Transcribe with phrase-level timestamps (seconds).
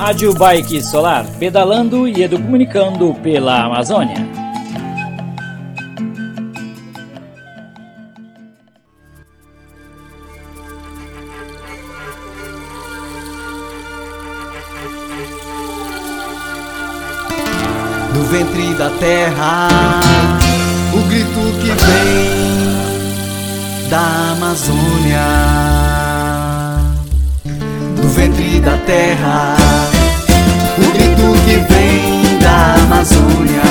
[0.00, 4.16] Rádio Bike Solar, pedalando e educomunicando pela Amazônia.
[18.14, 19.68] No ventre da terra,
[20.94, 22.30] o grito que vem
[23.90, 25.60] da Amazônia
[28.10, 29.59] ventre da terra.
[33.00, 33.69] Amazônia.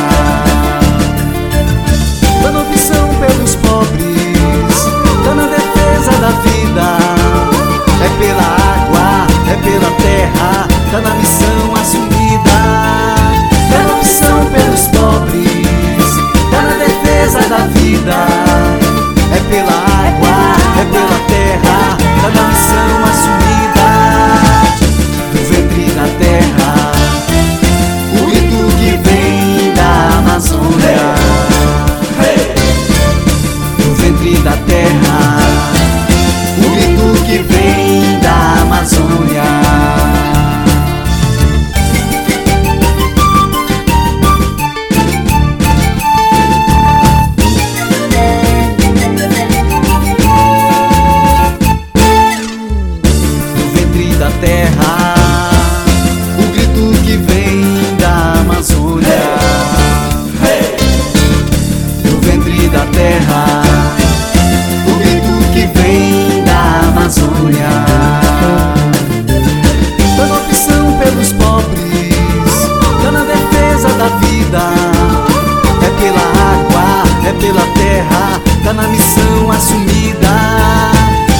[77.39, 80.29] pela terra, tá na missão assumida.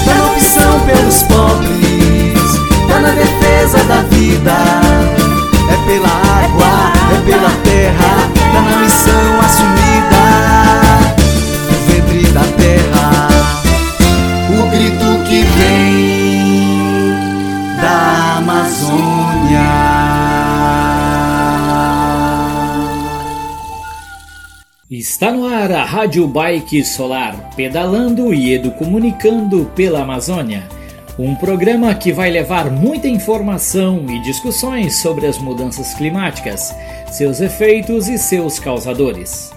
[0.06, 4.53] Tá na opção pelos pobres, tá na defesa da vida.
[5.72, 6.28] É pela
[25.68, 30.64] Rádio Bike Solar, pedalando e educomunicando pela Amazônia.
[31.18, 36.74] Um programa que vai levar muita informação e discussões sobre as mudanças climáticas,
[37.12, 39.52] seus efeitos e seus causadores.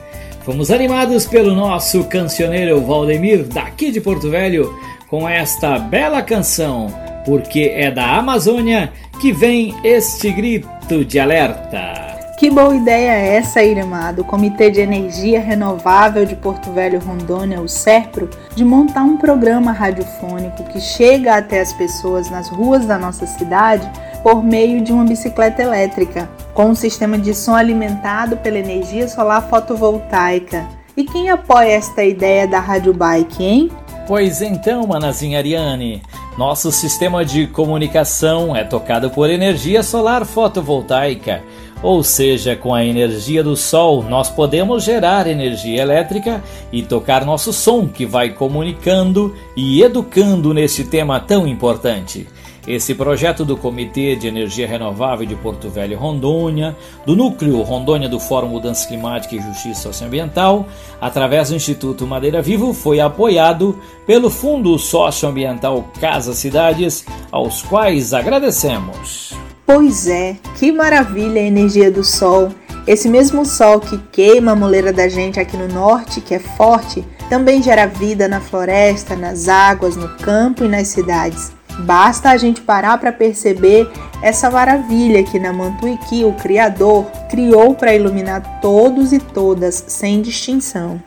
[0.45, 4.77] Fomos animados pelo nosso cancioneiro Valdemir, daqui de Porto Velho,
[5.09, 6.93] com esta bela canção,
[7.25, 12.12] porque é da Amazônia que vem este grito de alerta.
[12.43, 17.61] Que boa ideia é essa, Irmã, do Comitê de Energia Renovável de Porto Velho Rondônia,
[17.61, 22.99] o SERPRO, de montar um programa radiofônico que chega até as pessoas nas ruas da
[22.99, 23.89] nossa cidade
[24.25, 29.49] por meio de uma bicicleta elétrica, com um sistema de som alimentado pela energia solar
[29.49, 30.67] fotovoltaica.
[30.97, 33.71] E quem apoia esta ideia da Rádio Bike, hein?
[34.09, 36.03] Pois então, Manazinha Ariane,
[36.37, 41.41] nosso sistema de comunicação é tocado por energia solar fotovoltaica
[41.83, 47.53] ou seja, com a energia do sol, nós podemos gerar energia elétrica e tocar nosso
[47.53, 52.27] som que vai comunicando e educando nesse tema tão importante.
[52.67, 58.21] Esse projeto do Comitê de Energia Renovável de Porto Velho Rondônia, do Núcleo Rondônia do
[58.21, 60.69] Fórum Mudança Climática e Justiça Socioambiental,
[61.01, 63.77] através do Instituto Madeira Vivo, foi apoiado
[64.07, 69.42] pelo Fundo Socioambiental Casa Cidades, aos quais agradecemos.
[69.67, 72.51] Pois é, que maravilha a energia do sol.
[72.87, 77.05] Esse mesmo sol que queima a moleira da gente aqui no norte, que é forte,
[77.29, 81.53] também gera vida na floresta, nas águas, no campo e nas cidades.
[81.81, 83.91] Basta a gente parar para perceber
[84.21, 91.01] essa maravilha que Namantuiki, o Criador, criou para iluminar todos e todas, sem distinção.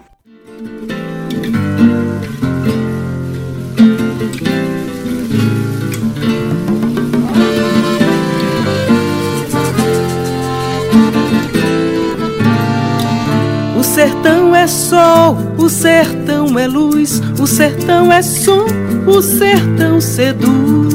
[13.95, 18.65] Sertão é sol, o sertão é luz, o sertão é som,
[19.07, 20.93] o sertão seduz.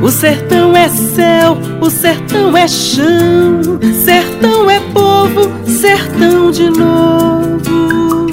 [0.00, 8.28] O sertão é céu, o sertão é chão, sertão é povo, sertão de novo.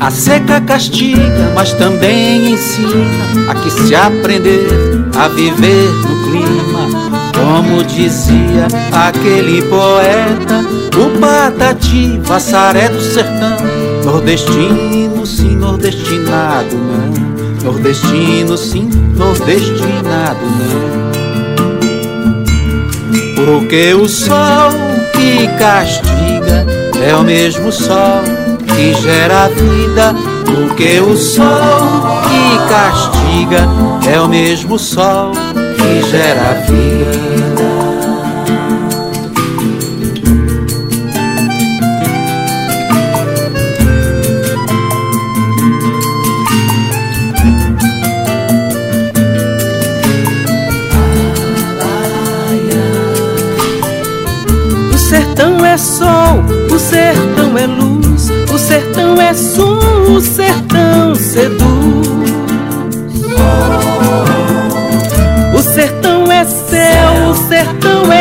[0.00, 4.66] A seca castiga, mas também ensina a que se aprender
[5.14, 7.01] a viver no clima
[7.52, 10.64] como dizia aquele poeta,
[10.96, 13.54] o Patati, Vassaré do sertão,
[14.02, 17.12] nordestino, sim, nordestinado não.
[17.62, 21.12] Nordestino sim, nordestinado não.
[23.44, 24.70] Porque o sol
[25.12, 26.66] que castiga
[27.06, 28.22] é o mesmo sol
[28.66, 30.14] que gera vida.
[30.46, 33.68] Porque o sol que castiga
[34.10, 35.32] é o mesmo sol
[35.82, 37.72] que gera vida.
[55.72, 59.78] é sol, o sertão é luz, o sertão é som,
[60.14, 61.91] o sertão seduz.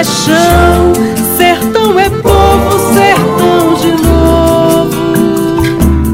[0.03, 0.93] Chão,
[1.37, 5.01] sertão é povo, sertão de novo.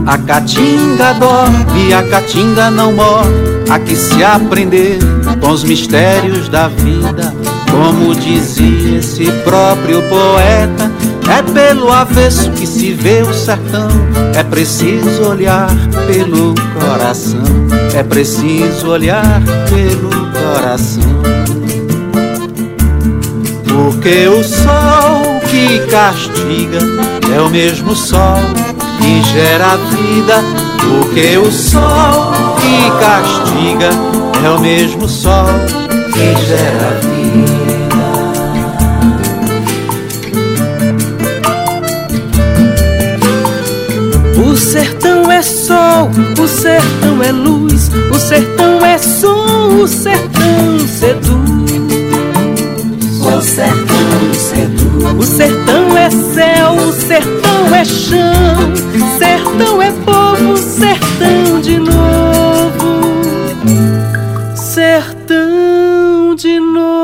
[0.06, 3.30] A caatinga dorme, a caatinga não morre,
[3.70, 5.00] aqui se aprender
[5.42, 7.34] com os mistérios da vida.
[7.70, 10.92] Como dizia esse próprio poeta,
[11.30, 13.90] é pelo avesso que se vê o sertão.
[14.34, 15.70] É preciso olhar
[16.08, 17.44] pelo coração.
[17.94, 21.67] É preciso olhar pelo coração.
[24.08, 26.80] Porque o sol que castiga
[27.36, 28.40] é o mesmo sol
[29.02, 30.42] que gera vida.
[30.80, 33.90] Porque o sol que castiga
[34.46, 35.50] é o mesmo sol
[36.14, 37.58] que gera vida.
[44.42, 46.10] O sertão é sol,
[46.42, 50.37] o sertão é luz, o sertão é som, o sertão
[57.08, 58.76] sertão é chão,
[59.18, 62.98] sertão é povo, sertão de novo.
[64.58, 66.98] Sertão de novo.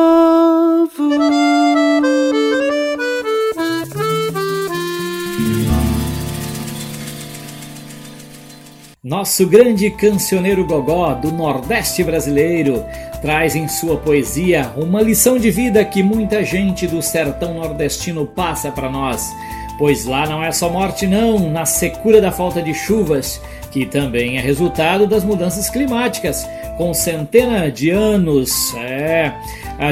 [9.01, 12.83] Nosso grande cancioneiro gogó do Nordeste brasileiro
[13.21, 18.69] traz em sua poesia uma lição de vida que muita gente do sertão nordestino passa
[18.69, 19.31] para nós.
[19.77, 23.41] Pois lá não é só morte, não, na secura da falta de chuvas,
[23.71, 26.47] que também é resultado das mudanças climáticas,
[26.77, 29.33] com centenas de anos é,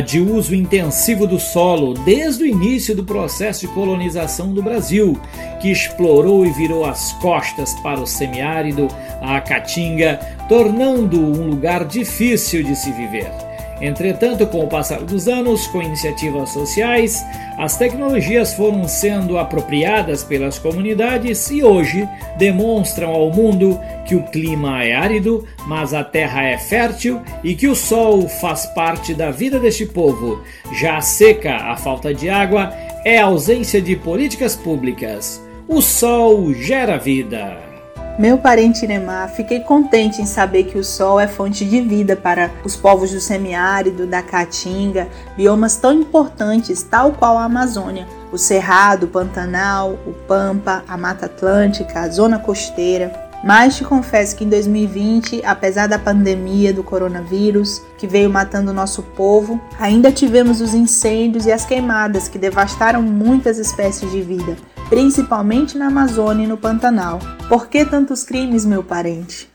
[0.05, 5.19] de uso intensivo do solo desde o início do processo de colonização do Brasil,
[5.59, 8.87] que explorou e virou as costas para o semiárido,
[9.19, 13.50] a Caatinga, tornando um lugar difícil de se viver.
[13.81, 17.25] Entretanto, com o passar dos anos, com iniciativas sociais,
[17.57, 22.07] as tecnologias foram sendo apropriadas pelas comunidades e hoje
[22.37, 27.67] demonstram ao mundo que o clima é árido, mas a terra é fértil e que
[27.67, 30.43] o sol faz parte da vida deste povo.
[30.79, 32.71] Já a seca, a falta de água,
[33.03, 35.43] é a ausência de políticas públicas.
[35.67, 37.70] O sol gera vida.
[38.19, 42.51] Meu parente Iremar, fiquei contente em saber que o sol é fonte de vida para
[42.63, 49.05] os povos do semiárido, da Caatinga, biomas tão importantes, tal qual a Amazônia, o Cerrado,
[49.05, 53.29] o Pantanal, o Pampa, a Mata Atlântica, a Zona Costeira.
[53.43, 58.73] Mas te confesso que em 2020, apesar da pandemia do coronavírus que veio matando o
[58.73, 64.57] nosso povo, ainda tivemos os incêndios e as queimadas que devastaram muitas espécies de vida
[64.91, 67.19] principalmente na Amazônia e no Pantanal.
[67.47, 69.47] Por que tantos crimes, meu parente?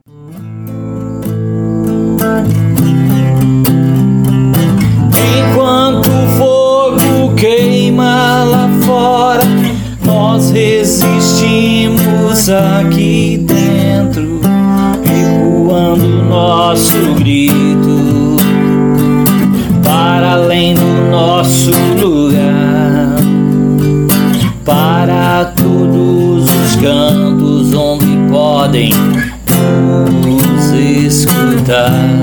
[5.39, 9.43] Enquanto o fogo queima lá fora,
[10.03, 14.41] nós resistimos aqui dentro,
[15.05, 17.66] recuando nosso grito
[28.77, 28.91] podem
[29.47, 32.16] nos escutar.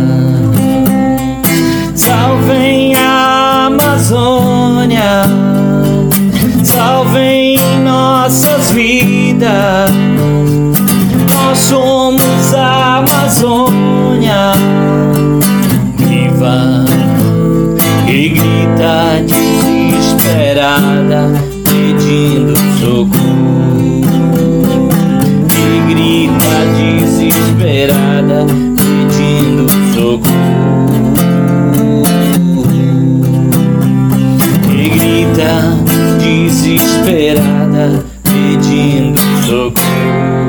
[36.75, 40.43] Desesperada pedindo socorro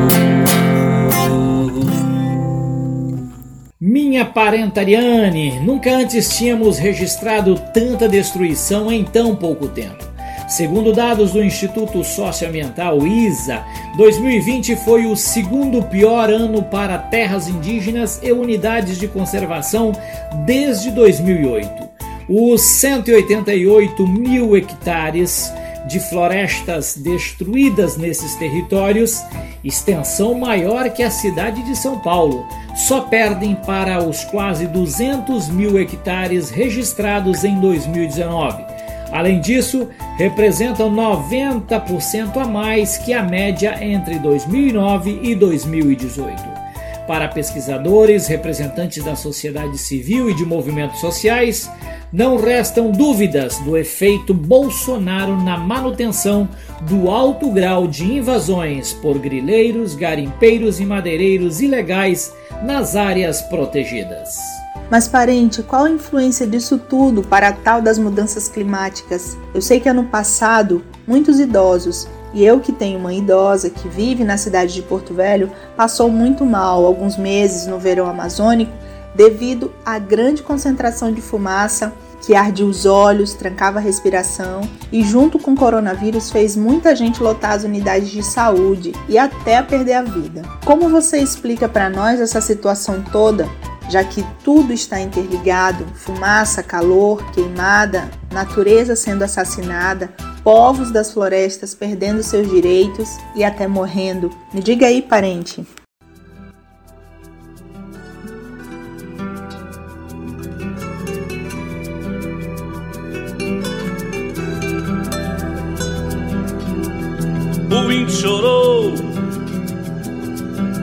[4.35, 10.05] Parentariane, nunca antes tínhamos registrado tanta destruição em tão pouco tempo.
[10.49, 13.65] Segundo dados do Instituto Socioambiental ISA,
[13.97, 19.93] 2020 foi o segundo pior ano para terras indígenas e unidades de conservação
[20.45, 21.71] desde 2008.
[22.29, 25.53] Os 188 mil hectares
[25.87, 29.23] de florestas destruídas nesses territórios,
[29.63, 35.79] extensão maior que a cidade de São Paulo, só perdem para os quase 200 mil
[35.79, 38.65] hectares registrados em 2019.
[39.13, 46.54] Além disso, representam 90% a mais que a média entre 2009 e 2018.
[47.07, 51.71] Para pesquisadores, representantes da sociedade civil e de movimentos sociais,
[52.11, 56.49] não restam dúvidas do efeito Bolsonaro na manutenção
[56.83, 62.33] do alto grau de invasões por grileiros, garimpeiros e madeireiros ilegais
[62.63, 64.39] nas áreas protegidas.
[64.91, 69.37] Mas, parente, qual a influência disso tudo para a tal das mudanças climáticas?
[69.55, 74.25] Eu sei que ano passado, muitos idosos, e eu que tenho uma idosa que vive
[74.25, 78.73] na cidade de Porto Velho, passou muito mal alguns meses no verão amazônico
[79.15, 85.39] devido à grande concentração de fumaça que ardia os olhos, trancava a respiração e, junto
[85.39, 90.03] com o coronavírus, fez muita gente lotar as unidades de saúde e até perder a
[90.03, 90.43] vida.
[90.65, 93.47] Como você explica para nós essa situação toda,
[93.91, 100.11] já que tudo está interligado fumaça, calor, queimada, natureza sendo assassinada,
[100.45, 104.31] povos das florestas perdendo seus direitos e até morrendo?
[104.53, 105.67] Me diga aí, parente.
[117.71, 118.95] O índio chorou,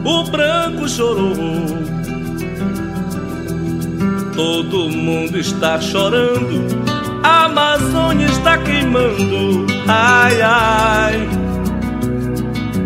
[0.04, 1.36] o branco chorou.
[4.36, 6.81] Todo mundo está chorando,
[7.24, 9.66] a Amazônia está queimando.
[9.88, 11.30] Ai, ai,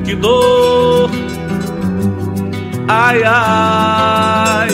[0.03, 1.09] que dor.
[2.87, 4.69] Ai, ai,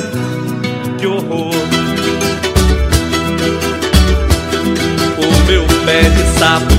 [0.97, 1.55] que horror.
[5.17, 6.75] O meu pé de sapo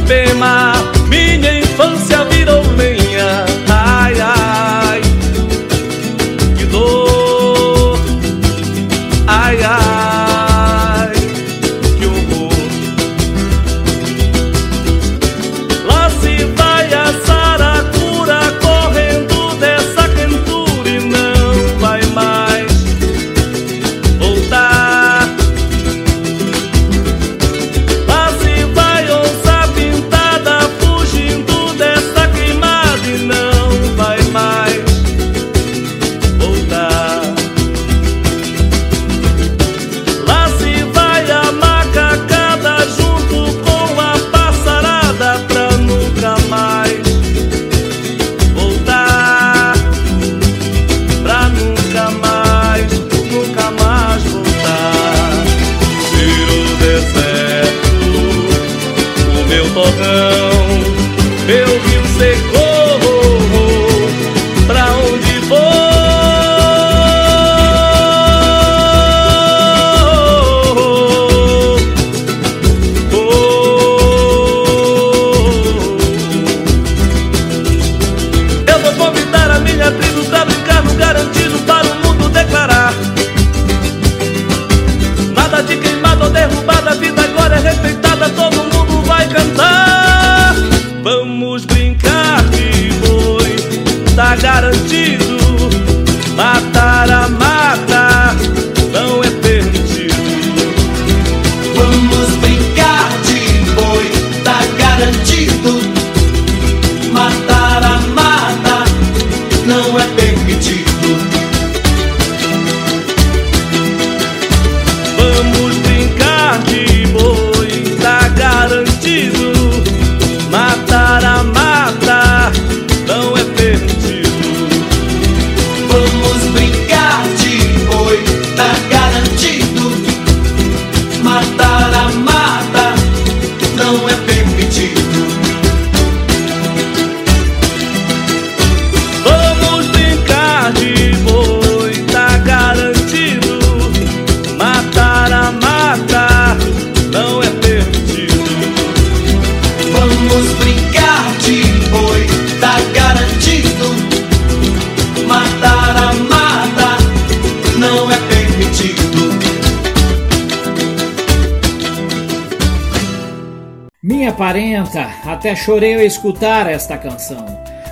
[164.42, 167.46] 40, até chorei ao escutar esta canção.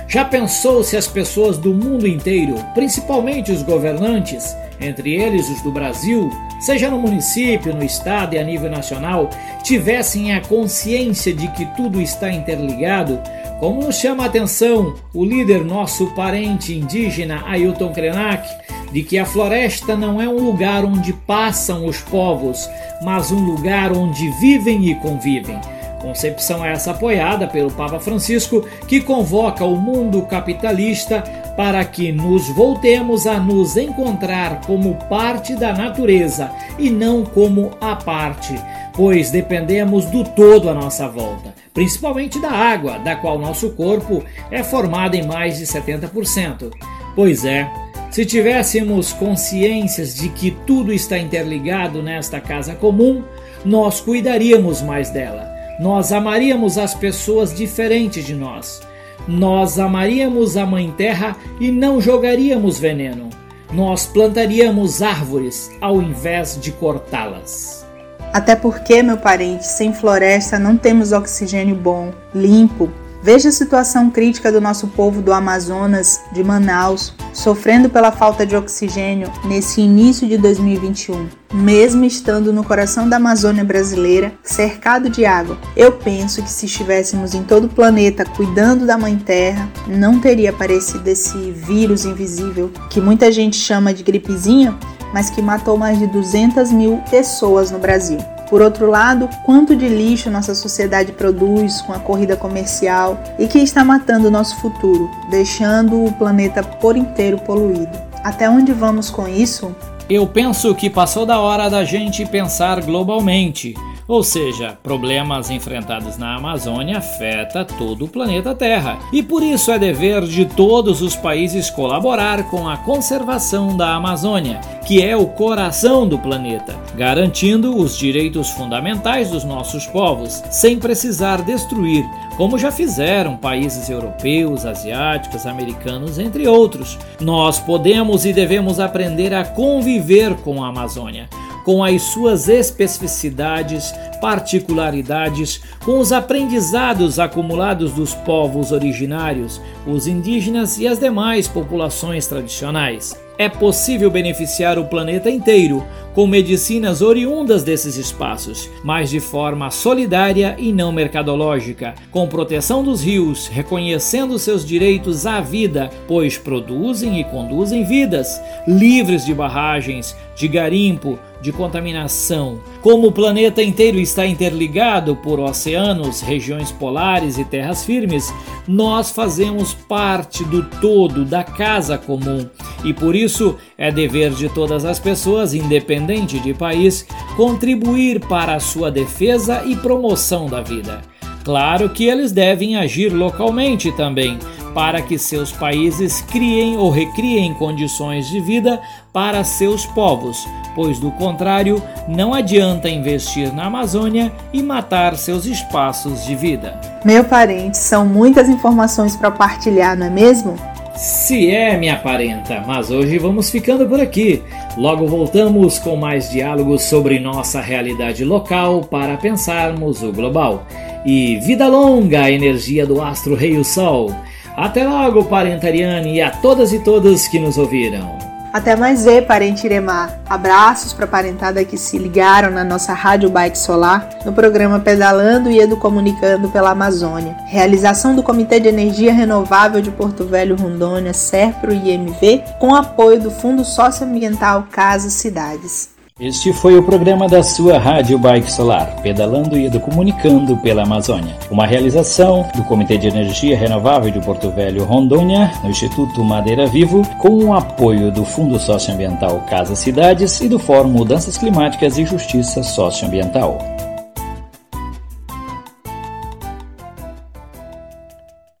[0.05, 5.71] Já pensou se as pessoas do mundo inteiro, principalmente os governantes, entre eles os do
[5.71, 6.29] Brasil,
[6.59, 9.29] seja no município, no estado e a nível nacional,
[9.63, 13.21] tivessem a consciência de que tudo está interligado,
[13.61, 18.45] como nos chama a atenção o líder nosso parente indígena Ailton Krenak,
[18.91, 22.69] de que a floresta não é um lugar onde passam os povos,
[23.01, 25.57] mas um lugar onde vivem e convivem.
[26.01, 31.21] Concepção essa apoiada pelo Papa Francisco, que convoca o mundo capitalista
[31.55, 37.95] para que nos voltemos a nos encontrar como parte da natureza e não como a
[37.95, 38.55] parte,
[38.93, 44.63] pois dependemos do todo à nossa volta, principalmente da água, da qual nosso corpo é
[44.63, 46.71] formado em mais de 70%.
[47.15, 47.69] Pois é,
[48.09, 53.23] se tivéssemos consciências de que tudo está interligado nesta casa comum,
[53.63, 55.50] nós cuidaríamos mais dela.
[55.81, 58.83] Nós amaríamos as pessoas diferentes de nós.
[59.27, 63.31] Nós amaríamos a Mãe Terra e não jogaríamos veneno.
[63.73, 67.83] Nós plantaríamos árvores ao invés de cortá-las.
[68.31, 72.87] Até porque, meu parente, sem floresta não temos oxigênio bom, limpo,
[73.23, 78.55] Veja a situação crítica do nosso povo do Amazonas, de Manaus, sofrendo pela falta de
[78.55, 85.55] oxigênio nesse início de 2021, mesmo estando no coração da Amazônia brasileira, cercado de água.
[85.77, 90.49] Eu penso que se estivéssemos em todo o planeta cuidando da Mãe Terra, não teria
[90.49, 94.75] aparecido esse vírus invisível que muita gente chama de gripezinha,
[95.13, 98.17] mas que matou mais de 200 mil pessoas no Brasil.
[98.51, 103.59] Por outro lado, quanto de lixo nossa sociedade produz com a corrida comercial e que
[103.59, 107.97] está matando o nosso futuro, deixando o planeta por inteiro poluído.
[108.21, 109.73] Até onde vamos com isso?
[110.09, 113.73] Eu penso que passou da hora da gente pensar globalmente
[114.11, 118.99] ou seja, problemas enfrentados na Amazônia afeta todo o planeta Terra.
[119.13, 124.59] E por isso é dever de todos os países colaborar com a conservação da Amazônia,
[124.85, 131.41] que é o coração do planeta, garantindo os direitos fundamentais dos nossos povos, sem precisar
[131.41, 132.03] destruir,
[132.35, 136.99] como já fizeram países europeus, asiáticos, americanos, entre outros.
[137.21, 141.29] Nós podemos e devemos aprender a conviver com a Amazônia
[141.63, 150.87] com as suas especificidades, particularidades, com os aprendizados acumulados dos povos originários, os indígenas e
[150.87, 153.19] as demais populações tradicionais.
[153.37, 160.55] É possível beneficiar o planeta inteiro com medicinas oriundas desses espaços, mas de forma solidária
[160.59, 167.23] e não mercadológica, com proteção dos rios, reconhecendo seus direitos à vida, pois produzem e
[167.23, 172.59] conduzem vidas, livres de barragens, de garimpo, de contaminação.
[172.81, 178.33] Como o planeta inteiro está interligado por oceanos, regiões polares e terras firmes,
[178.67, 182.47] nós fazemos parte do todo da casa comum
[182.83, 188.59] e por isso é dever de todas as pessoas, independente de país, contribuir para a
[188.59, 191.01] sua defesa e promoção da vida.
[191.43, 194.37] Claro que eles devem agir localmente também,
[194.73, 198.81] para que seus países criem ou recriem condições de vida
[199.13, 206.25] para seus povos, pois do contrário, não adianta investir na Amazônia e matar seus espaços
[206.25, 206.79] de vida.
[207.03, 210.55] Meu parente, são muitas informações para partilhar, não é mesmo?
[210.95, 214.43] Se é, minha parenta, mas hoje vamos ficando por aqui.
[214.77, 220.65] Logo voltamos com mais diálogos sobre nossa realidade local para pensarmos o global.
[221.05, 224.13] E vida longa a energia do astro Rei o Sol.
[224.55, 228.31] Até logo, parenta Ariane, e a todas e todos que nos ouviram.
[228.53, 230.19] Até mais ver, parente Iremar.
[230.29, 235.49] Abraços para a parentada que se ligaram na nossa Rádio Bike Solar no programa Pedalando
[235.49, 237.37] e Edu Comunicando pela Amazônia.
[237.47, 243.31] Realização do Comitê de Energia Renovável de Porto Velho Rondônia, SERPRO IMV, com apoio do
[243.31, 246.00] Fundo Socioambiental Casa Cidades.
[246.21, 251.35] Este foi o programa da sua Rádio Bike Solar, pedalando e comunicando pela Amazônia.
[251.49, 257.01] Uma realização do Comitê de Energia Renovável de Porto Velho, Rondônia, no Instituto Madeira Vivo,
[257.17, 262.61] com o apoio do Fundo Socioambiental Casa Cidades e do Fórum Mudanças Climáticas e Justiça
[262.61, 263.57] Socioambiental.